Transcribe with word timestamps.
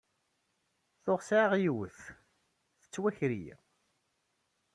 Tuɣ 1.03 1.19
sɛiɣ 1.27 1.51
yiwet, 1.61 1.97
tettwaker-iyi. 2.81 3.55